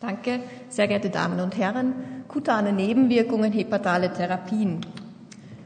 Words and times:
Danke, 0.00 0.40
sehr 0.70 0.88
geehrte 0.88 1.10
Damen 1.10 1.40
und 1.40 1.58
Herren. 1.58 1.92
Kutane 2.26 2.72
Nebenwirkungen, 2.72 3.52
hepatale 3.52 4.10
Therapien. 4.10 4.80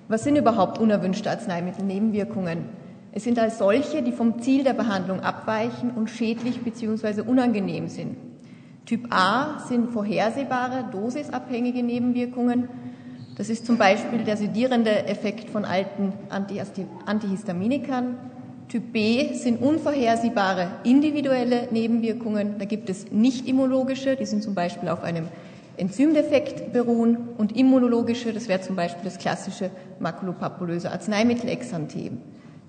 Was 0.09 0.25
sind 0.25 0.35
überhaupt 0.35 0.79
unerwünschte 0.79 1.31
Arzneimittelnebenwirkungen? 1.31 2.65
Es 3.13 3.23
sind 3.23 3.39
als 3.39 3.59
solche, 3.59 4.03
die 4.03 4.11
vom 4.11 4.43
Ziel 4.43 4.65
der 4.65 4.73
Behandlung 4.73 5.21
abweichen 5.21 5.93
und 5.93 6.11
schädlich 6.11 6.63
bzw. 6.63 7.21
unangenehm 7.21 7.87
sind. 7.87 8.17
Typ 8.87 9.07
A 9.11 9.61
sind 9.69 9.93
vorhersehbare, 9.93 10.87
dosisabhängige 10.91 11.85
Nebenwirkungen. 11.85 12.69
Das 13.37 13.49
ist 13.49 13.65
zum 13.65 13.79
Beispiel 13.79 14.25
der 14.25 14.37
sedierende 14.37 15.07
Effekt 15.07 15.49
von 15.49 15.65
alten 15.65 16.13
Antihistaminikern. 17.07 18.17
Typ 18.69 18.93
B 18.93 19.35
sind 19.35 19.61
unvorhersehbare 19.61 20.69
individuelle 20.85 21.69
Nebenwirkungen. 21.71 22.57
Da 22.59 22.65
gibt 22.65 22.89
es 22.91 23.11
nicht 23.13 23.47
immunologische, 23.47 24.17
die 24.17 24.27
sind 24.27 24.43
zum 24.43 24.55
Beispiel 24.55 24.89
auf 24.89 25.03
einem 25.03 25.29
Enzymdefekt 25.77 26.73
beruhen 26.73 27.29
und 27.37 27.57
immunologische, 27.57 28.33
das 28.33 28.49
wäre 28.49 28.61
zum 28.61 28.77
Beispiel 28.77 29.05
das 29.05 29.19
klassische 29.19 29.71
makulopapulöse 29.99 30.91
Arzneimittelexanthem. 30.91 32.19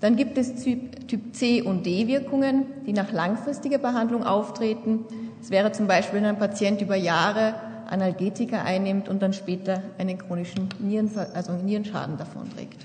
Dann 0.00 0.16
gibt 0.16 0.36
es 0.36 0.62
Typ, 0.62 1.34
C 1.34 1.62
und 1.62 1.86
D 1.86 2.06
Wirkungen, 2.06 2.66
die 2.86 2.92
nach 2.92 3.12
langfristiger 3.12 3.78
Behandlung 3.78 4.24
auftreten. 4.24 5.04
Es 5.40 5.50
wäre 5.50 5.72
zum 5.72 5.86
Beispiel, 5.86 6.20
wenn 6.20 6.26
ein 6.26 6.38
Patient 6.38 6.82
über 6.82 6.96
Jahre 6.96 7.54
Analgetika 7.88 8.62
einnimmt 8.62 9.08
und 9.08 9.22
dann 9.22 9.32
später 9.32 9.82
einen 9.98 10.18
chronischen 10.18 10.68
Nierenver 10.80 11.28
also 11.34 11.52
Nierenschaden 11.52 12.18
davonträgt. 12.18 12.84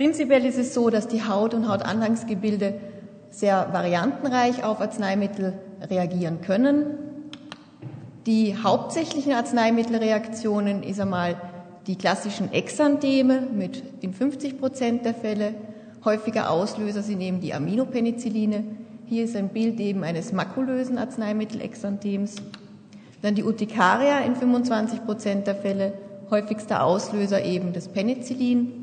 Prinzipiell 0.00 0.46
ist 0.46 0.56
es 0.56 0.72
so, 0.72 0.88
dass 0.88 1.08
die 1.08 1.24
Haut 1.24 1.52
und 1.52 1.68
Hautanhangsgebilde 1.68 2.80
sehr 3.28 3.68
variantenreich 3.70 4.64
auf 4.64 4.80
Arzneimittel 4.80 5.52
reagieren 5.90 6.40
können. 6.40 6.86
Die 8.24 8.56
hauptsächlichen 8.56 9.34
Arzneimittelreaktionen 9.34 10.82
ist 10.84 11.00
einmal 11.00 11.36
die 11.86 11.96
klassischen 11.96 12.50
Exantheme 12.50 13.42
mit 13.42 13.82
in 14.00 14.14
50 14.14 14.58
Prozent 14.58 15.04
der 15.04 15.12
Fälle. 15.12 15.52
Häufiger 16.02 16.50
Auslöser 16.50 17.02
sind 17.02 17.20
eben 17.20 17.42
die 17.42 17.52
Aminopenicilline. 17.52 18.64
Hier 19.04 19.24
ist 19.24 19.36
ein 19.36 19.50
Bild 19.50 19.78
eben 19.80 20.02
eines 20.02 20.32
makulösen 20.32 20.96
Arzneimittelexanthems. 20.96 22.36
Dann 23.20 23.34
die 23.34 23.44
Urtikaria 23.44 24.20
in 24.20 24.34
25 24.34 25.04
Prozent 25.04 25.46
der 25.46 25.56
Fälle. 25.56 25.92
Häufigster 26.30 26.84
Auslöser 26.84 27.44
eben 27.44 27.74
das 27.74 27.88
Penicillin. 27.88 28.79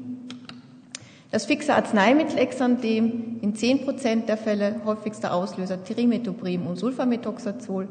Das 1.29 1.45
fixe 1.45 1.75
Arzneimittelexanthem 1.75 3.39
in 3.41 3.53
10 3.53 3.83
Prozent 3.83 4.29
der 4.29 4.37
Fälle, 4.37 4.79
häufigster 4.85 5.33
Auslöser 5.33 5.83
Trimetoprim 5.83 6.65
und 6.65 6.77
Sulfamethoxazol. 6.77 7.89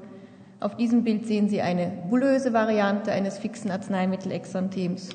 Auf 0.58 0.76
diesem 0.76 1.04
Bild 1.04 1.26
sehen 1.26 1.50
Sie 1.50 1.60
eine 1.60 1.92
bullöse 2.08 2.54
Variante 2.54 3.12
eines 3.12 3.38
fixen 3.38 3.70
Arzneimittelexanthems. 3.70 5.10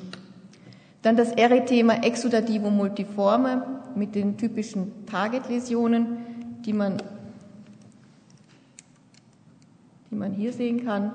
Dann 1.02 1.16
das 1.16 1.32
Erythema 1.32 1.94
exudativo 1.94 2.70
multiforme 2.70 3.80
mit 3.96 4.14
den 4.14 4.36
typischen 4.36 5.04
Target-Läsionen, 5.06 6.18
die 6.64 6.72
man, 6.72 6.98
die 10.12 10.14
man 10.14 10.30
hier 10.30 10.52
sehen 10.52 10.84
kann. 10.84 11.10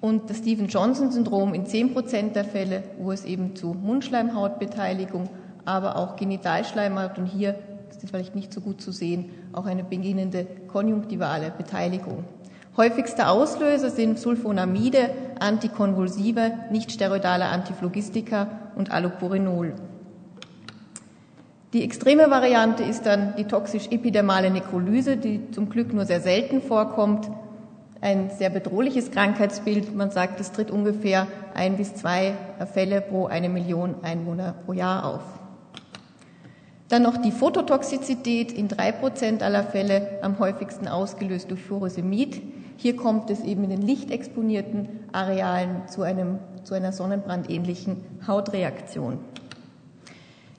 Und 0.00 0.30
das 0.30 0.38
Stephen-Johnson-Syndrom 0.38 1.52
in 1.52 1.66
10 1.66 1.92
Prozent 1.92 2.34
der 2.34 2.46
Fälle, 2.46 2.82
wo 2.98 3.12
es 3.12 3.26
eben 3.26 3.54
zu 3.54 3.74
Mundschleimhautbeteiligung 3.74 5.28
aber 5.64 5.96
auch 5.96 6.16
Genitalschleimhaut 6.16 7.18
und 7.18 7.26
hier 7.26 7.56
ist 7.90 8.08
vielleicht 8.08 8.34
nicht 8.34 8.52
so 8.52 8.60
gut 8.60 8.80
zu 8.80 8.92
sehen, 8.92 9.30
auch 9.52 9.66
eine 9.66 9.84
beginnende 9.84 10.46
konjunktivale 10.68 11.52
Beteiligung. 11.56 12.24
Häufigste 12.76 13.28
Auslöser 13.28 13.90
sind 13.90 14.18
Sulfonamide, 14.18 15.10
Antikonvulsive, 15.38 16.52
nicht 16.72 16.90
steroidale 16.90 17.46
Antiphlogistika 17.46 18.48
und 18.74 18.90
Allopurinol. 18.90 19.74
Die 21.72 21.84
extreme 21.84 22.30
Variante 22.30 22.82
ist 22.82 23.06
dann 23.06 23.34
die 23.36 23.44
toxisch-epidermale 23.44 24.50
Nekrolyse, 24.50 25.16
die 25.16 25.50
zum 25.52 25.70
Glück 25.70 25.92
nur 25.92 26.04
sehr 26.04 26.20
selten 26.20 26.62
vorkommt. 26.62 27.30
Ein 28.00 28.30
sehr 28.30 28.50
bedrohliches 28.50 29.10
Krankheitsbild. 29.10 29.94
Man 29.94 30.10
sagt, 30.10 30.40
es 30.40 30.52
tritt 30.52 30.70
ungefähr 30.70 31.26
ein 31.54 31.76
bis 31.76 31.94
zwei 31.94 32.34
Fälle 32.72 33.00
pro 33.00 33.26
eine 33.26 33.48
Million 33.48 33.96
Einwohner 34.02 34.54
pro 34.66 34.72
Jahr 34.72 35.04
auf. 35.04 35.43
Dann 36.94 37.02
noch 37.02 37.16
die 37.16 37.32
Phototoxizität 37.32 38.52
in 38.52 38.68
drei 38.68 38.92
Prozent 38.92 39.42
aller 39.42 39.64
Fälle, 39.64 40.20
am 40.22 40.38
häufigsten 40.38 40.86
ausgelöst 40.86 41.50
durch 41.50 41.60
Furosemid. 41.60 42.40
Hier 42.76 42.94
kommt 42.94 43.30
es 43.30 43.40
eben 43.40 43.64
in 43.64 43.70
den 43.70 43.82
lichtexponierten 43.82 44.88
Arealen 45.10 45.88
zu, 45.88 46.02
einem, 46.02 46.38
zu 46.62 46.72
einer 46.74 46.92
sonnenbrandähnlichen 46.92 47.96
Hautreaktion. 48.28 49.18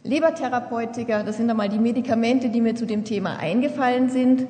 Lebertherapeutika, 0.04 1.24
das 1.24 1.38
sind 1.38 1.50
einmal 1.50 1.70
die 1.70 1.80
Medikamente, 1.80 2.50
die 2.50 2.60
mir 2.60 2.76
zu 2.76 2.86
dem 2.86 3.06
Thema 3.06 3.38
eingefallen 3.38 4.10
sind. 4.10 4.46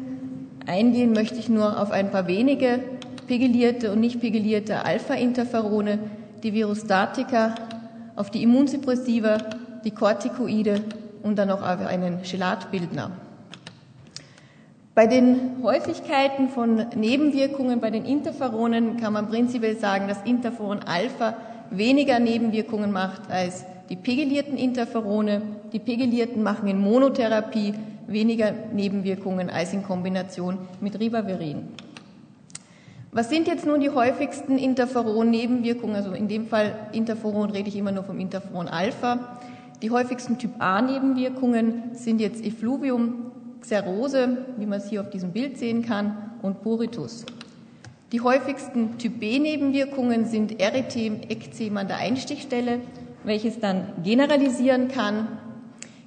Eingehen 0.66 1.14
möchte 1.14 1.36
ich 1.36 1.50
nur 1.50 1.80
auf 1.80 1.92
ein 1.92 2.10
paar 2.10 2.26
wenige 2.26 2.80
pegelierte 3.28 3.92
und 3.92 4.00
nicht 4.00 4.22
pegelierte 4.22 4.84
Alpha-Interferone, 4.86 6.00
die 6.42 6.56
Virustatika, 6.56 7.54
auf 8.16 8.32
die 8.32 8.42
Immunsuppressiva, 8.42 9.38
die 9.84 9.92
Corticoide 9.92 10.82
und 11.26 11.38
dann 11.38 11.48
noch 11.48 11.64
einen 11.64 12.22
Gelatbildner. 12.22 13.10
Bei 14.94 15.08
den 15.08 15.58
Häufigkeiten 15.64 16.50
von 16.50 16.86
Nebenwirkungen 16.96 17.82
bei 17.82 17.90
den 17.90 18.06
Interferonen 18.06 18.98
kann 18.98 19.12
man 19.12 19.28
prinzipiell 19.28 19.76
sagen, 19.76 20.08
dass 20.08 20.22
Interferon 20.24 20.82
Alpha 20.86 21.36
weniger 21.72 22.20
Nebenwirkungen 22.20 22.92
macht 22.92 23.30
als 23.32 23.66
die 23.90 23.96
pegelierten 23.96 24.56
Interferone. 24.56 25.42
Die 25.74 25.80
pegelierten 25.80 26.44
machen 26.44 26.70
in 26.70 26.80
Monotherapie 26.80 27.74
weniger 28.06 28.54
Nebenwirkungen 28.72 29.50
als 29.50 29.74
in 29.74 29.84
Kombination 29.84 30.60
mit 30.80 31.00
Ribavirin. 31.00 31.70
Was 33.12 33.30
sind 33.30 33.48
jetzt 33.48 33.66
nun 33.66 33.80
die 33.80 33.90
häufigsten 33.90 34.60
Interferon-Nebenwirkungen? 34.60 35.96
Also 35.96 36.12
in 36.12 36.28
dem 36.28 36.48
Fall 36.48 36.76
Interferon 36.92 37.50
rede 37.50 37.70
ich 37.70 37.76
immer 37.76 37.92
nur 37.92 38.04
vom 38.04 38.20
Interferon 38.20 38.68
Alpha. 38.68 39.40
Die 39.82 39.92
häufigsten 39.92 40.38
Typ 40.38 40.52
A-Nebenwirkungen 40.60 41.94
sind 41.94 42.22
jetzt 42.22 42.44
Effluvium, 42.46 43.32
Xerose, 43.60 44.46
wie 44.58 44.66
man 44.66 44.80
es 44.80 44.90
hier 44.90 45.02
auf 45.02 45.10
diesem 45.10 45.32
Bild 45.32 45.58
sehen 45.58 45.84
kann, 45.84 46.32
und 46.42 46.62
Puritus. 46.62 47.26
Die 48.12 48.22
häufigsten 48.22 48.98
Typ 48.98 49.20
B-Nebenwirkungen 49.20 50.26
sind 50.26 50.62
Erythem, 50.62 51.22
Ekzem 51.28 51.76
an 51.76 51.88
der 51.88 51.98
Einstichstelle, 51.98 52.80
welches 53.24 53.60
dann 53.60 53.88
generalisieren 54.04 54.88
kann. 54.88 55.28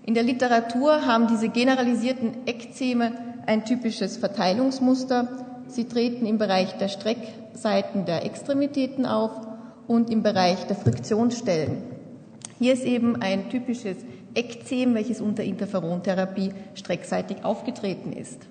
In 0.06 0.14
der 0.14 0.22
Literatur 0.22 1.04
haben 1.04 1.26
diese 1.26 1.50
generalisierten 1.50 2.46
Ekzeme 2.46 3.12
ein 3.46 3.64
typisches 3.64 4.16
Verteilungsmuster. 4.16 5.28
Sie 5.66 5.84
treten 5.84 6.24
im 6.24 6.38
Bereich 6.38 6.78
der 6.78 6.88
Streckseiten 6.88 8.06
der 8.06 8.24
Extremitäten 8.24 9.04
auf 9.04 9.32
und 9.86 10.08
im 10.08 10.22
Bereich 10.22 10.66
der 10.66 10.76
Friktionsstellen. 10.76 11.97
Hier 12.58 12.72
ist 12.72 12.84
eben 12.84 13.22
ein 13.22 13.50
typisches 13.50 13.98
Ekzem, 14.34 14.94
welches 14.94 15.20
unter 15.20 15.44
Interferontherapie 15.44 16.52
streckseitig 16.74 17.44
aufgetreten 17.44 18.12
ist. 18.12 18.48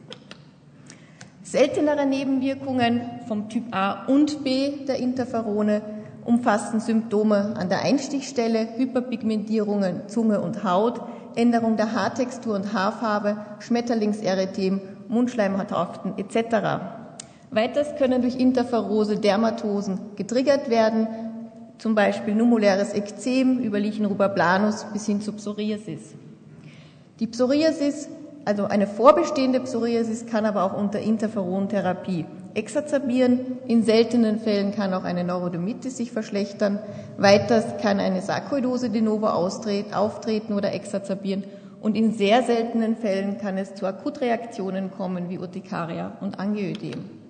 Seltenere 1.43 2.05
Nebenwirkungen 2.05 3.01
vom 3.27 3.49
Typ 3.49 3.63
A 3.71 4.05
und 4.05 4.45
B 4.45 4.85
der 4.85 4.97
Interferone 4.97 5.81
umfassen 6.23 6.79
Symptome 6.79 7.53
an 7.57 7.67
der 7.67 7.83
Einstichstelle, 7.83 8.77
Hyperpigmentierungen, 8.77 10.07
Zunge 10.07 10.39
und 10.39 10.63
Haut, 10.63 11.01
Änderung 11.35 11.75
der 11.75 11.93
Haartextur 11.93 12.55
und 12.55 12.73
Haarfarbe, 12.73 13.37
Schmetterlingserythem, 13.59 14.79
Mundschleimhauthaften 15.09 16.17
etc. 16.17 16.81
Weiters 17.51 17.95
können 17.97 18.21
durch 18.21 18.35
Interferose 18.35 19.17
Dermatosen 19.17 19.99
getriggert 20.15 20.69
werden, 20.69 21.07
zum 21.77 21.95
Beispiel 21.95 22.35
numuläres 22.35 22.93
Ekzem 22.93 23.59
über 23.59 23.79
Lichenruber 23.79 24.29
bis 24.93 25.05
hin 25.05 25.21
zu 25.21 25.33
Psoriasis. 25.33 26.15
Die 27.19 27.27
Psoriasis, 27.27 28.09
also 28.45 28.65
eine 28.65 28.87
vorbestehende 28.87 29.59
Psoriasis, 29.59 30.25
kann 30.25 30.45
aber 30.45 30.63
auch 30.63 30.77
unter 30.77 30.99
Interferontherapie 30.99 32.25
exacerbieren. 32.53 33.59
In 33.67 33.83
seltenen 33.83 34.39
Fällen 34.39 34.73
kann 34.73 34.93
auch 34.93 35.03
eine 35.03 35.23
Neurodermitis 35.23 35.97
sich 35.97 36.11
verschlechtern. 36.11 36.79
Weiters 37.17 37.77
kann 37.81 37.99
eine 37.99 38.21
Sarkoidose 38.21 38.89
de 38.89 39.01
novo 39.01 39.27
auftreten 39.27 40.53
oder 40.53 40.73
exacerbieren. 40.73 41.43
Und 41.81 41.95
in 41.95 42.13
sehr 42.13 42.41
seltenen 42.43 42.95
Fällen 42.97 43.37
kann 43.37 43.57
es 43.57 43.75
zu 43.75 43.85
Akutreaktionen 43.85 44.91
kommen 44.91 45.29
wie 45.29 45.37
Urtikaria 45.37 46.17
und 46.21 46.39
Angioödem. 46.39 47.26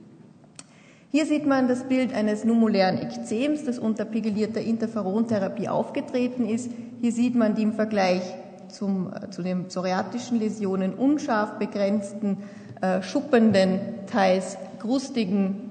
Hier 1.10 1.26
sieht 1.26 1.46
man 1.46 1.70
das 1.70 1.86
Bild 1.86 2.14
eines 2.14 2.44
numulären 2.44 2.98
Ekzems, 2.98 3.64
das 3.64 3.80
unter 3.80 4.04
pigellierter 4.04 4.60
Interferontherapie 4.60 5.70
aufgetreten 5.70 6.46
ist. 6.46 6.70
Hier 7.00 7.14
sieht 7.14 7.34
man 7.34 7.56
die 7.56 7.64
im 7.64 7.74
Vergleich 7.74 8.22
zum, 8.68 9.14
äh, 9.14 9.30
zu 9.30 9.42
den 9.42 9.68
psoriatischen 9.68 10.38
Läsionen 10.38 10.94
unscharf 10.94 11.60
begrenzten, 11.60 12.44
äh, 12.82 13.02
schuppenden, 13.02 13.80
teils 14.08 14.58
krustigen 14.80 15.70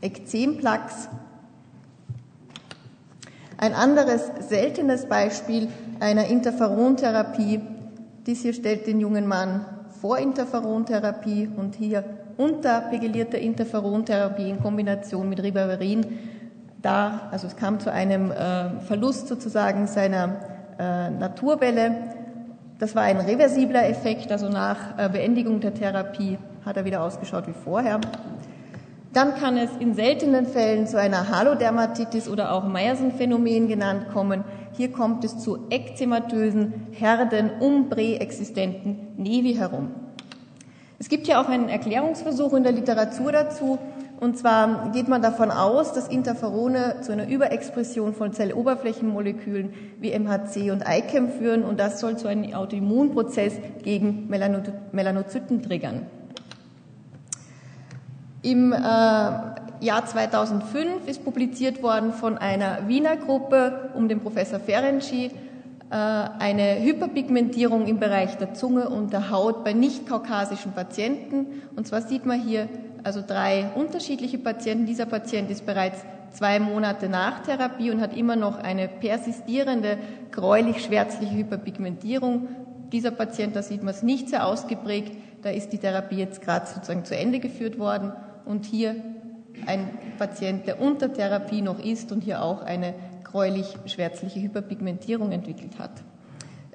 Ekzemplaques. 0.00 1.08
Ein 3.58 3.74
anderes 3.74 4.22
seltenes 4.48 5.06
Beispiel 5.06 5.68
einer 6.00 6.28
Interferontherapie. 6.28 7.60
Dies 8.26 8.40
hier 8.40 8.54
stellt 8.54 8.86
den 8.86 9.00
jungen 9.00 9.26
Mann 9.26 9.66
vor 10.00 10.18
Interferontherapie 10.18 11.50
und 11.54 11.74
hier 11.74 12.04
unter 12.36 12.80
pegellierter 12.82 13.38
Interferontherapie 13.38 14.48
in 14.48 14.60
Kombination 14.60 15.28
mit 15.28 15.42
Ribavirin. 15.42 16.06
Da, 16.82 17.28
also 17.30 17.46
es 17.46 17.56
kam 17.56 17.80
zu 17.80 17.90
einem 17.90 18.30
äh, 18.30 18.80
Verlust 18.80 19.28
sozusagen 19.28 19.86
seiner 19.86 20.36
äh, 20.78 21.10
Naturwelle. 21.10 21.96
Das 22.78 22.94
war 22.94 23.02
ein 23.02 23.18
reversibler 23.18 23.88
Effekt, 23.88 24.30
also 24.30 24.48
nach 24.48 24.98
äh, 24.98 25.08
Beendigung 25.08 25.60
der 25.60 25.72
Therapie 25.72 26.38
hat 26.64 26.76
er 26.76 26.84
wieder 26.84 27.02
ausgeschaut 27.02 27.46
wie 27.46 27.52
vorher. 27.52 28.00
Dann 29.12 29.36
kann 29.36 29.56
es 29.56 29.70
in 29.78 29.94
seltenen 29.94 30.44
Fällen 30.44 30.88
zu 30.88 30.98
einer 30.98 31.30
Halodermatitis 31.30 32.28
oder 32.28 32.52
auch 32.52 32.64
Meyerson-Phänomen 32.64 33.68
genannt 33.68 34.08
kommen. 34.12 34.42
Hier 34.72 34.90
kommt 34.90 35.24
es 35.24 35.38
zu 35.38 35.68
ekzematösen 35.70 36.88
Herden 36.90 37.50
um 37.60 37.88
präexistenten 37.88 39.12
Nevi 39.16 39.54
herum. 39.54 40.03
Es 40.98 41.08
gibt 41.08 41.26
ja 41.26 41.40
auch 41.40 41.48
einen 41.48 41.68
Erklärungsversuch 41.68 42.52
in 42.54 42.62
der 42.62 42.72
Literatur 42.72 43.32
dazu. 43.32 43.78
Und 44.20 44.38
zwar 44.38 44.92
geht 44.92 45.08
man 45.08 45.22
davon 45.22 45.50
aus, 45.50 45.92
dass 45.92 46.08
Interferone 46.08 47.00
zu 47.02 47.12
einer 47.12 47.28
Überexpression 47.28 48.14
von 48.14 48.32
Zelloberflächenmolekülen 48.32 49.74
wie 50.00 50.16
MHC 50.18 50.70
und 50.70 50.84
ICAM 50.88 51.30
führen 51.30 51.64
und 51.64 51.80
das 51.80 52.00
soll 52.00 52.16
zu 52.16 52.28
einem 52.28 52.54
Autoimmunprozess 52.54 53.54
gegen 53.82 54.28
Melanozyten 54.28 55.62
triggern. 55.62 56.06
Im 58.42 58.72
äh, 58.72 58.76
Jahr 58.76 60.06
2005 60.06 61.08
ist 61.08 61.24
publiziert 61.24 61.82
worden 61.82 62.12
von 62.12 62.38
einer 62.38 62.86
Wiener 62.86 63.16
Gruppe 63.16 63.90
um 63.94 64.08
den 64.08 64.20
Professor 64.20 64.60
Ferenczi 64.60 65.32
eine 65.90 66.82
Hyperpigmentierung 66.82 67.86
im 67.86 68.00
Bereich 68.00 68.36
der 68.36 68.54
Zunge 68.54 68.88
und 68.88 69.12
der 69.12 69.30
Haut 69.30 69.64
bei 69.64 69.72
nicht-kaukasischen 69.72 70.72
Patienten. 70.72 71.62
Und 71.76 71.86
zwar 71.86 72.02
sieht 72.02 72.26
man 72.26 72.40
hier 72.40 72.68
also 73.02 73.22
drei 73.24 73.70
unterschiedliche 73.74 74.38
Patienten. 74.38 74.86
Dieser 74.86 75.06
Patient 75.06 75.50
ist 75.50 75.66
bereits 75.66 76.04
zwei 76.32 76.58
Monate 76.58 77.08
nach 77.08 77.40
Therapie 77.40 77.90
und 77.90 78.00
hat 78.00 78.16
immer 78.16 78.34
noch 78.34 78.58
eine 78.58 78.88
persistierende 78.88 79.98
gräulich-schwärzliche 80.32 81.34
Hyperpigmentierung. 81.34 82.48
Dieser 82.90 83.10
Patient, 83.10 83.54
da 83.54 83.62
sieht 83.62 83.82
man 83.82 83.94
es 83.94 84.02
nicht 84.02 84.28
sehr 84.28 84.46
ausgeprägt, 84.46 85.12
da 85.42 85.50
ist 85.50 85.72
die 85.72 85.78
Therapie 85.78 86.16
jetzt 86.16 86.42
gerade 86.42 86.66
sozusagen 86.66 87.04
zu 87.04 87.16
Ende 87.16 87.38
geführt 87.38 87.78
worden 87.78 88.12
und 88.44 88.64
hier 88.64 88.96
ein 89.66 89.90
Patient, 90.18 90.66
der 90.66 90.80
unter 90.80 91.12
Therapie 91.12 91.62
noch 91.62 91.78
ist 91.78 92.10
und 92.12 92.22
hier 92.22 92.42
auch 92.42 92.62
eine 92.62 92.94
gräulich-schwärzliche 93.34 94.40
Hyperpigmentierung 94.40 95.32
entwickelt 95.32 95.76
hat. 95.80 95.90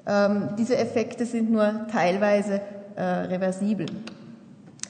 Ähm, 0.06 0.50
diese 0.58 0.76
Effekte 0.76 1.24
sind 1.24 1.50
nur 1.50 1.86
teilweise 1.90 2.60
äh, 2.96 3.02
reversibel. 3.02 3.86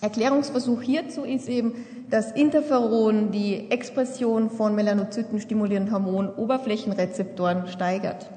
Erklärungsversuch 0.01 0.83
hierzu 0.83 1.23
ist 1.23 1.49
eben, 1.49 1.75
dass 2.11 2.33
Interferon 2.33 3.31
die 3.31 3.71
Expression 3.71 4.51
von 4.51 4.75
Melanozyten 4.75 5.41
stimulierenden 5.41 5.95
Hormon 5.95 6.29
Oberflächenrezeptoren 6.29 7.69
steigert. 7.69 8.29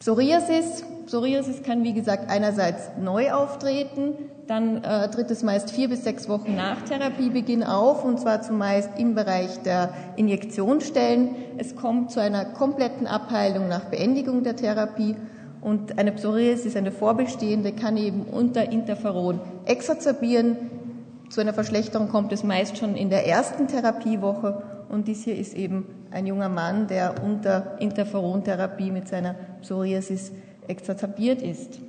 Psoriasis. 0.00 0.84
Psoriasis 1.06 1.62
kann, 1.62 1.84
wie 1.84 1.94
gesagt, 1.94 2.28
einerseits 2.28 2.90
neu 3.00 3.32
auftreten, 3.32 4.14
dann 4.48 4.82
äh, 4.82 5.10
tritt 5.10 5.30
es 5.30 5.42
meist 5.42 5.70
vier 5.70 5.90
bis 5.90 6.04
sechs 6.04 6.28
Wochen 6.28 6.56
nach 6.56 6.80
Therapiebeginn 6.82 7.62
auf, 7.62 8.02
und 8.02 8.18
zwar 8.18 8.40
zumeist 8.40 8.90
im 8.98 9.14
Bereich 9.14 9.60
der 9.62 9.90
Injektionsstellen. 10.16 11.34
Es 11.58 11.76
kommt 11.76 12.10
zu 12.10 12.20
einer 12.20 12.46
kompletten 12.46 13.06
Abheilung 13.06 13.68
nach 13.68 13.84
Beendigung 13.84 14.44
der 14.44 14.56
Therapie 14.56 15.16
und 15.60 15.98
eine 15.98 16.12
Psoriasis, 16.12 16.76
eine 16.76 16.92
vorbestehende, 16.92 17.72
kann 17.72 17.98
eben 17.98 18.22
unter 18.22 18.72
Interferon 18.72 19.40
exacerbieren. 19.66 20.56
Zu 21.28 21.42
einer 21.42 21.52
Verschlechterung 21.52 22.08
kommt 22.08 22.32
es 22.32 22.42
meist 22.42 22.78
schon 22.78 22.96
in 22.96 23.10
der 23.10 23.26
ersten 23.26 23.68
Therapiewoche 23.68 24.62
und 24.88 25.08
dies 25.08 25.24
hier 25.24 25.36
ist 25.36 25.54
eben 25.54 25.86
ein 26.10 26.26
junger 26.26 26.48
Mann, 26.48 26.86
der 26.86 27.22
unter 27.22 27.76
Interferontherapie 27.80 28.90
mit 28.90 29.08
seiner 29.08 29.34
Psoriasis 29.60 30.32
exacerbiert 30.66 31.42
ist. 31.42 31.80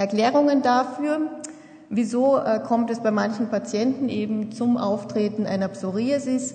Erklärungen 0.00 0.62
dafür, 0.62 1.28
wieso 1.90 2.38
äh, 2.38 2.58
kommt 2.60 2.88
es 2.88 3.00
bei 3.00 3.10
manchen 3.10 3.50
Patienten 3.50 4.08
eben 4.08 4.50
zum 4.50 4.78
Auftreten 4.78 5.44
einer 5.44 5.68
Psoriasis. 5.68 6.54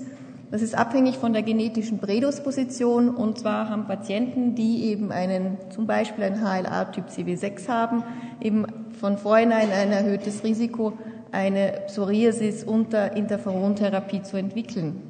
Das 0.50 0.63
ist 0.63 0.75
abhängig 0.75 1.19
von 1.19 1.31
der 1.31 1.44
genetischen 1.44 2.00
Prädisposition 2.00 3.07
und 3.09 3.38
zwar 3.38 3.69
haben 3.69 3.86
Patienten, 3.86 4.56
die 4.56 4.86
eben 4.86 5.12
einen, 5.12 5.57
zum 5.69 5.86
Beispiel 5.86 6.24
ein 6.24 6.42
HLA-Typ 6.42 7.06
CW6 7.09 7.68
haben, 7.68 8.03
eben 8.42 8.65
von 9.00 9.19
vornherein 9.19 9.71
ein 9.71 9.92
erhöhtes 9.92 10.44
Risiko, 10.44 10.94
eine 11.31 11.83
Psoriasis 11.86 12.63
unter 12.63 13.15
Interferontherapie 13.15 14.24
zu 14.24 14.38
entwickeln. 14.38 15.03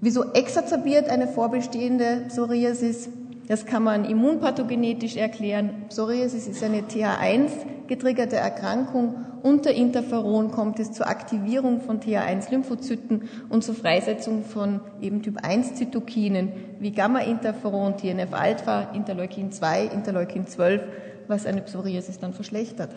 Wieso 0.00 0.32
exacerbiert 0.32 1.10
eine 1.10 1.28
vorbestehende 1.28 2.24
Psoriasis? 2.28 3.10
Das 3.46 3.66
kann 3.66 3.82
man 3.82 4.04
immunpathogenetisch 4.06 5.16
erklären. 5.16 5.84
Psoriasis 5.88 6.46
ist 6.46 6.64
eine 6.64 6.82
TH1 6.82 7.50
getriggerte 7.86 8.36
Erkrankung. 8.36 9.16
Unter 9.42 9.72
Interferon 9.72 10.50
kommt 10.50 10.80
es 10.80 10.92
zur 10.92 11.06
Aktivierung 11.06 11.82
von 11.82 12.00
TH1-Lymphozyten 12.00 13.28
und 13.50 13.62
zur 13.62 13.74
Freisetzung 13.74 14.44
von 14.44 14.80
eben 15.02 15.20
Typ 15.20 15.44
1 15.44 15.74
Zytokinen 15.74 16.52
wie 16.80 16.92
Gamma-Interferon, 16.92 17.98
TNF-Alpha, 17.98 18.92
Interleukin 18.94 19.52
2, 19.52 19.84
Interleukin 19.86 20.46
12, 20.46 20.82
was 21.28 21.44
eine 21.44 21.60
Psoriasis 21.60 22.18
dann 22.18 22.32
verschlechtert. 22.32 22.94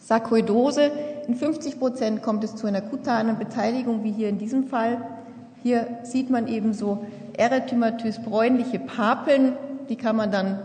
Sarkoidose. 0.00 0.90
In 1.28 1.34
50 1.34 1.78
Prozent 1.78 2.22
kommt 2.22 2.42
es 2.42 2.56
zu 2.56 2.66
einer 2.66 2.80
kutanen 2.80 3.38
Beteiligung, 3.38 4.02
wie 4.02 4.10
hier 4.12 4.30
in 4.30 4.38
diesem 4.38 4.64
Fall. 4.64 4.98
Hier 5.62 5.86
sieht 6.02 6.30
man 6.30 6.48
eben 6.48 6.72
so 6.72 7.06
erythematös 7.36 8.20
bräunliche 8.22 8.78
Papeln, 8.78 9.54
die 9.88 9.96
kann 9.96 10.16
man 10.16 10.30
dann, 10.30 10.60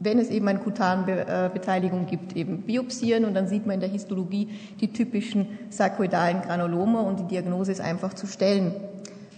wenn 0.00 0.18
es 0.18 0.30
eben 0.30 0.48
eine 0.48 0.58
Kutanbeteiligung 0.58 2.06
gibt, 2.06 2.36
eben 2.36 2.62
biopsieren 2.62 3.24
und 3.24 3.34
dann 3.34 3.48
sieht 3.48 3.66
man 3.66 3.74
in 3.74 3.80
der 3.80 3.88
Histologie 3.88 4.48
die 4.80 4.92
typischen 4.92 5.46
sarkoidalen 5.70 6.42
Granulome 6.42 7.00
und 7.00 7.20
die 7.20 7.24
Diagnose 7.24 7.72
ist 7.72 7.80
einfach 7.80 8.14
zu 8.14 8.26
stellen. 8.26 8.72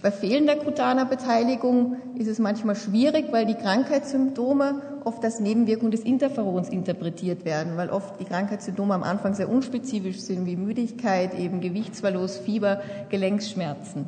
Bei 0.01 0.11
fehlender 0.11 0.55
kutaner 0.55 1.03
Beteiligung 1.03 1.97
ist 2.15 2.27
es 2.27 2.39
manchmal 2.39 2.77
schwierig, 2.77 3.25
weil 3.31 3.45
die 3.45 3.55
Krankheitssymptome 3.55 4.81
oft 5.03 5.23
als 5.25 5.41
Nebenwirkung 5.41 5.91
des 5.91 6.01
Interferons 6.01 6.69
interpretiert 6.69 7.43
werden, 7.43 7.75
weil 7.75 7.89
oft 7.89 8.17
die 8.19 8.23
Krankheitssymptome 8.23 8.93
am 8.93 9.03
Anfang 9.03 9.33
sehr 9.33 9.49
unspezifisch 9.49 10.19
sind, 10.19 10.45
wie 10.45 10.55
Müdigkeit, 10.55 11.37
eben 11.37 11.59
Gewichtsverlust, 11.59 12.43
Fieber, 12.43 12.81
Gelenksschmerzen. 13.09 14.05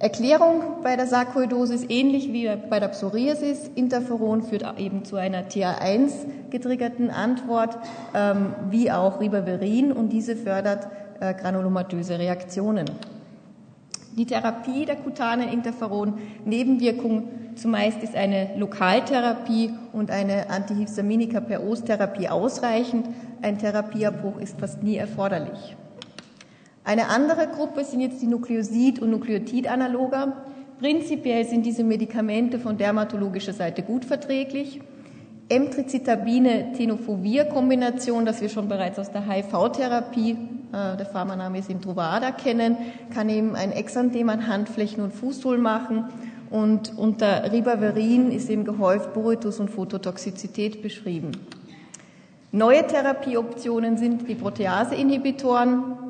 Erklärung 0.00 0.82
bei 0.84 0.94
der 0.94 1.08
Sarkoidose 1.08 1.74
ist 1.74 1.90
ähnlich 1.90 2.32
wie 2.32 2.48
bei 2.70 2.78
der 2.78 2.86
Psoriasis. 2.88 3.68
Interferon 3.74 4.42
führt 4.42 4.64
eben 4.78 5.04
zu 5.04 5.16
einer 5.16 5.48
TH1 5.48 6.12
getriggerten 6.50 7.10
Antwort, 7.10 7.76
ähm, 8.14 8.54
wie 8.70 8.92
auch 8.92 9.20
Ribavirin, 9.20 9.90
und 9.90 10.10
diese 10.10 10.36
fördert 10.36 10.86
äh, 11.18 11.34
granulomatöse 11.34 12.16
Reaktionen. 12.16 12.88
Die 14.16 14.24
Therapie 14.24 14.84
der 14.84 14.96
kutanen 14.96 15.48
Interferon-Nebenwirkung 15.48 17.28
zumeist 17.56 18.00
ist 18.04 18.14
eine 18.14 18.56
Lokaltherapie 18.56 19.74
und 19.92 20.12
eine 20.12 20.48
Antihistaminika 20.48 21.40
per 21.40 21.64
Ostherapie 21.64 22.28
ausreichend. 22.28 23.08
Ein 23.42 23.58
Therapieabbruch 23.58 24.38
ist 24.38 24.60
fast 24.60 24.80
nie 24.80 24.96
erforderlich. 24.96 25.76
Eine 26.88 27.08
andere 27.08 27.46
Gruppe 27.48 27.84
sind 27.84 28.00
jetzt 28.00 28.22
die 28.22 28.26
Nukleosid- 28.26 29.00
und 29.00 29.10
Nukleotid-Analoga. 29.10 30.32
Prinzipiell 30.80 31.44
sind 31.44 31.66
diese 31.66 31.84
Medikamente 31.84 32.58
von 32.58 32.78
dermatologischer 32.78 33.52
Seite 33.52 33.82
gut 33.82 34.06
verträglich. 34.06 34.80
Emtricitabine-Tenofovir-Kombination, 35.50 38.24
das 38.24 38.40
wir 38.40 38.48
schon 38.48 38.68
bereits 38.68 38.98
aus 38.98 39.12
der 39.12 39.28
HIV-Therapie, 39.28 40.30
äh, 40.30 40.96
der 40.96 41.04
Pharmaname 41.04 41.58
ist 41.58 41.68
Introvada, 41.68 42.30
kennen, 42.30 42.78
kann 43.12 43.28
eben 43.28 43.54
ein 43.54 43.72
Exanthem 43.72 44.30
an 44.30 44.46
Handflächen 44.46 45.04
und 45.04 45.12
Fußsohlen 45.12 45.60
machen. 45.60 46.06
Und 46.48 46.96
unter 46.96 47.52
Ribavirin 47.52 48.32
ist 48.32 48.48
eben 48.48 48.64
gehäuft 48.64 49.12
Buritus 49.12 49.60
und 49.60 49.68
Phototoxizität 49.68 50.80
beschrieben. 50.80 51.32
Neue 52.50 52.86
Therapieoptionen 52.86 53.98
sind 53.98 54.26
die 54.26 54.34
Protease-Inhibitoren, 54.34 56.07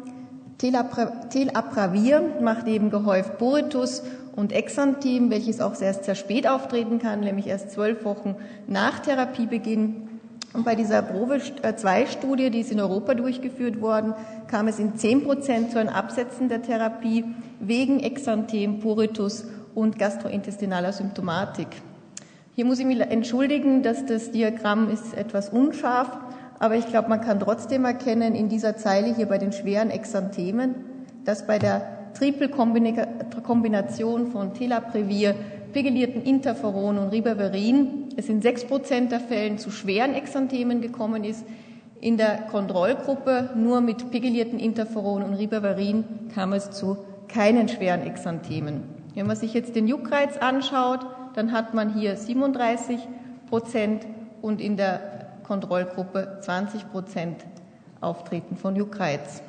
Telapravir 0.58 2.22
macht 2.40 2.66
eben 2.66 2.90
gehäuft 2.90 3.38
Boritus 3.38 4.02
und 4.34 4.52
Exanthem, 4.52 5.30
welches 5.30 5.60
auch 5.60 5.80
erst 5.80 6.04
sehr 6.04 6.16
spät 6.16 6.48
auftreten 6.48 6.98
kann, 6.98 7.20
nämlich 7.20 7.46
erst 7.46 7.70
zwölf 7.70 8.04
Wochen 8.04 8.34
nach 8.66 8.98
Therapiebeginn. 8.98 10.08
Und 10.54 10.64
bei 10.64 10.74
dieser 10.74 11.02
Probe-2-Studie, 11.02 12.46
äh, 12.46 12.50
die 12.50 12.60
ist 12.60 12.72
in 12.72 12.80
Europa 12.80 13.14
durchgeführt 13.14 13.80
worden, 13.80 14.14
kam 14.48 14.66
es 14.66 14.78
in 14.78 14.96
10 14.96 15.24
Prozent 15.24 15.70
zu 15.70 15.78
einem 15.78 15.90
Absetzen 15.90 16.48
der 16.48 16.62
Therapie 16.62 17.24
wegen 17.60 18.00
Exanthem, 18.00 18.80
Puritus 18.80 19.44
und 19.74 19.98
gastrointestinaler 19.98 20.92
Symptomatik. 20.92 21.68
Hier 22.56 22.64
muss 22.64 22.80
ich 22.80 22.86
mich 22.86 23.00
entschuldigen, 23.00 23.84
dass 23.84 24.06
das 24.06 24.32
Diagramm 24.32 24.90
ist 24.90 25.14
etwas 25.14 25.50
unscharf, 25.50 26.08
aber 26.58 26.76
ich 26.76 26.86
glaube, 26.86 27.08
man 27.08 27.20
kann 27.20 27.40
trotzdem 27.40 27.84
erkennen 27.84 28.34
in 28.34 28.48
dieser 28.48 28.76
Zeile 28.76 29.14
hier 29.14 29.26
bei 29.26 29.38
den 29.38 29.52
schweren 29.52 29.90
Exanthemen, 29.90 30.74
dass 31.24 31.46
bei 31.46 31.58
der 31.58 32.12
Triple-Kombination 32.14 34.28
von 34.28 34.54
Telaprevir, 34.54 35.34
pegylierten 35.72 36.22
Interferon 36.22 36.98
und 36.98 37.10
Ribavirin 37.10 38.08
es 38.16 38.28
in 38.28 38.42
sechs 38.42 38.64
Prozent 38.64 39.12
der 39.12 39.20
Fällen 39.20 39.58
zu 39.58 39.70
schweren 39.70 40.14
Exanthemen 40.14 40.80
gekommen 40.80 41.24
ist. 41.24 41.44
In 42.00 42.16
der 42.16 42.42
Kontrollgruppe 42.50 43.50
nur 43.54 43.80
mit 43.80 44.10
pegylierten 44.10 44.58
Interferon 44.58 45.22
und 45.22 45.34
Ribavirin 45.34 46.04
kam 46.34 46.52
es 46.52 46.70
zu 46.70 46.98
keinen 47.28 47.68
schweren 47.68 48.02
Exanthemen. 48.02 48.82
Wenn 49.14 49.26
man 49.26 49.36
sich 49.36 49.52
jetzt 49.52 49.76
den 49.76 49.86
Juckreiz 49.86 50.38
anschaut, 50.38 51.00
dann 51.34 51.52
hat 51.52 51.74
man 51.74 51.92
hier 51.92 52.16
37 52.16 52.98
Prozent 53.48 54.06
und 54.40 54.60
in 54.60 54.76
der 54.76 55.07
Kontrollgruppe 55.48 56.38
20 56.42 56.92
Prozent 56.92 57.36
Auftreten 58.02 58.54
von 58.56 58.76
Juckreiz. 58.76 59.42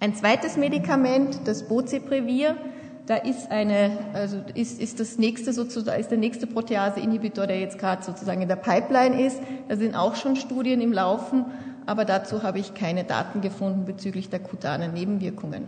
Ein 0.00 0.14
zweites 0.14 0.56
Medikament, 0.56 1.40
das 1.44 1.68
Boceprevir, 1.68 2.56
da 3.04 3.16
ist 3.16 3.50
eine, 3.50 3.90
also 4.14 4.38
ist, 4.54 4.80
ist 4.80 4.98
das 4.98 5.18
nächste 5.18 5.52
sozusagen, 5.52 6.00
ist 6.00 6.10
der 6.10 6.16
nächste 6.16 6.46
Protease-Inhibitor, 6.46 7.46
der 7.46 7.60
jetzt 7.60 7.78
gerade 7.78 8.02
sozusagen 8.02 8.40
in 8.40 8.48
der 8.48 8.56
Pipeline 8.56 9.22
ist. 9.22 9.42
Da 9.68 9.76
sind 9.76 9.94
auch 9.94 10.16
schon 10.16 10.36
Studien 10.36 10.80
im 10.80 10.92
Laufen, 10.92 11.44
aber 11.84 12.06
dazu 12.06 12.42
habe 12.42 12.58
ich 12.58 12.72
keine 12.72 13.04
Daten 13.04 13.42
gefunden 13.42 13.84
bezüglich 13.84 14.30
der 14.30 14.40
kutanen 14.40 14.94
Nebenwirkungen. 14.94 15.66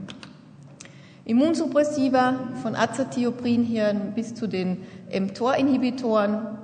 Immunsuppressiva 1.26 2.34
von 2.62 2.74
Azathioprin 2.74 3.64
hier 3.64 3.94
bis 4.14 4.34
zu 4.34 4.46
den 4.46 4.78
mTOR-Inhibitoren 5.12 6.61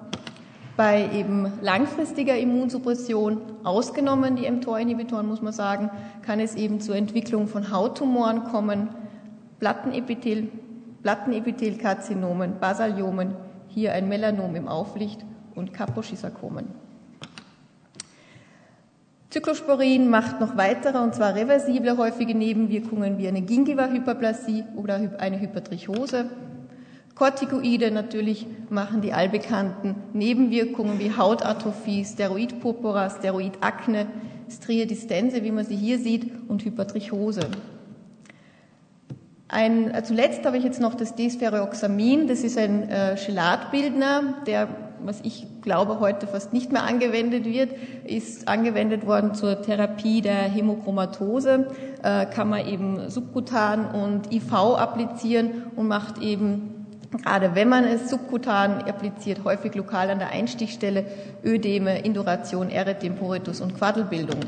bei 0.79 1.11
eben 1.13 1.53
langfristiger 1.61 2.39
Immunsuppression, 2.39 3.41
ausgenommen 3.65 4.37
die 4.37 4.49
mTOR-Inhibitoren, 4.49 5.27
muss 5.27 5.43
man 5.43 5.53
sagen, 5.53 5.91
kann 6.23 6.39
es 6.39 6.55
eben 6.55 6.81
zur 6.81 6.95
Entwicklung 6.95 7.49
von 7.49 7.73
Hauttumoren 7.73 8.45
kommen, 8.45 8.89
Plattenepithel, 9.59 10.53
Plattenepithelkarzinomen, 11.03 12.61
Basaliomen, 12.61 13.35
hier 13.67 13.93
ein 13.93 14.09
Melanom 14.09 14.55
im 14.55 14.69
Auflicht 14.69 15.25
und 15.57 15.75
Kaposchisarkomen. 15.75 16.67
Cyclosporin 19.33 20.09
macht 20.09 20.39
noch 20.39 20.57
weitere, 20.57 20.99
und 20.99 21.13
zwar 21.13 21.35
reversible 21.35 21.97
häufige 21.97 22.37
Nebenwirkungen 22.37 23.19
wie 23.19 23.27
eine 23.27 23.41
Gingiva-Hyperplasie 23.41 24.63
oder 24.77 25.11
eine 25.19 25.41
Hypertrichose. 25.41 26.27
Corticoide 27.19 27.91
natürlich 27.91 28.47
machen 28.71 29.01
die 29.01 29.13
allbekannten 29.13 29.97
Nebenwirkungen 30.13 31.01
wie 31.01 31.17
Hautatrophie, 31.17 32.05
Steroidpurpura, 32.05 33.11
Steroidakne, 33.11 34.07
Striadistense, 34.49 35.43
wie 35.43 35.51
man 35.51 35.65
sie 35.65 35.75
hier 35.75 35.99
sieht, 35.99 36.31
und 36.47 36.65
Hypertrichose. 36.65 37.41
Ein, 39.49 39.93
äh, 39.93 40.05
zuletzt 40.05 40.47
habe 40.47 40.59
ich 40.59 40.65
jetzt 40.65 40.81
noch 40.81 40.95
das 40.95 41.17
Desferoxamin. 41.17 42.29
Das 42.29 42.45
ist 42.45 42.57
ein 42.57 42.89
äh, 42.89 43.17
Chelatbildner, 43.17 44.35
der, 44.47 44.69
was 45.03 45.21
ich 45.23 45.49
glaube, 45.61 45.99
heute 45.99 46.29
fast 46.29 46.53
nicht 46.53 46.71
mehr 46.71 46.85
angewendet 46.85 47.47
wird, 47.47 47.71
ist 48.05 48.47
angewendet 48.47 49.07
worden 49.07 49.35
zur 49.35 49.61
Therapie 49.61 50.21
der 50.21 50.43
Hämochromatose. 50.43 51.67
Äh, 52.05 52.27
kann 52.27 52.49
man 52.49 52.65
eben 52.65 53.11
subkutan 53.11 53.87
und 53.91 54.33
IV 54.33 54.53
applizieren 54.53 55.65
und 55.75 55.89
macht 55.89 56.19
eben 56.23 56.78
gerade 57.11 57.55
wenn 57.55 57.69
man 57.69 57.85
es 57.85 58.11
subkutan 58.11 58.83
appliziert, 58.83 59.45
häufig 59.45 59.75
lokal 59.75 60.11
an 60.11 60.19
der 60.19 60.31
Einstichstelle, 60.31 61.07
Ödeme, 61.45 62.01
Induration, 62.01 62.71
Erythem, 62.71 63.17
Poritus 63.17 63.61
und 63.61 63.77
Quadelbildung. 63.77 64.41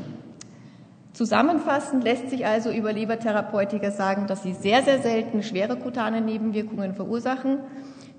Zusammenfassend 1.13 2.03
lässt 2.03 2.29
sich 2.29 2.45
also 2.45 2.71
über 2.71 2.93
Lebertherapeutiker 2.93 3.91
sagen, 3.91 4.27
dass 4.27 4.43
sie 4.43 4.53
sehr, 4.53 4.83
sehr 4.83 5.01
selten 5.01 5.43
schwere 5.43 5.75
kutane 5.75 6.21
Nebenwirkungen 6.21 6.93
verursachen. 6.93 7.59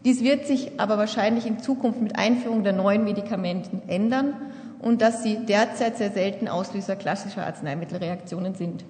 Dies 0.05 0.23
wird 0.23 0.47
sich 0.47 0.79
aber 0.79 0.99
wahrscheinlich 0.99 1.47
in 1.47 1.61
Zukunft 1.61 2.03
mit 2.03 2.19
Einführung 2.19 2.65
der 2.65 2.73
neuen 2.73 3.05
Medikamenten 3.05 3.83
ändern 3.89 4.35
und 4.81 5.01
dass 5.01 5.23
sie 5.23 5.47
derzeit 5.47 5.97
sehr 5.97 6.11
selten 6.11 6.49
Auslöser 6.49 6.97
klassischer 6.97 7.47
Arzneimittelreaktionen 7.47 8.55
sind. 8.57 8.85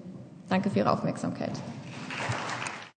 Danke 0.49 0.69
für 0.69 0.79
Ihre 0.79 0.91
Aufmerksamkeit. 0.91 1.51